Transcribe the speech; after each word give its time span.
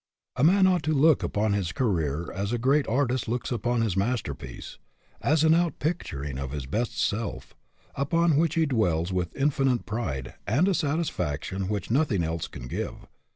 A 0.35 0.43
man 0.43 0.65
ought 0.65 0.81
to 0.85 0.93
look 0.95 1.21
upon 1.21 1.53
his 1.53 1.71
career 1.71 2.31
as 2.33 2.51
a 2.51 2.57
great 2.57 2.87
artist 2.87 3.27
looks 3.27 3.51
upon 3.51 3.81
his 3.83 3.95
masterpiece, 3.95 4.79
as 5.21 5.43
an 5.43 5.51
outpicturing 5.53 6.39
of 6.39 6.53
his 6.53 6.65
best 6.65 6.99
self, 6.99 7.53
upon 7.93 8.35
which 8.35 8.55
he 8.55 8.65
dwells 8.65 9.13
with 9.13 9.35
infinite 9.35 9.85
pride 9.85 10.33
and 10.47 10.67
a 10.67 10.73
satisfaction 10.73 11.67
which 11.67 11.91
nothing 11.91 12.23
else 12.23 12.47
can 12.47 12.67
give. 12.67 13.05